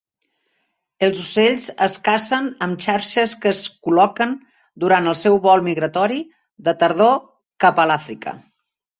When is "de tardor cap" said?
6.69-7.83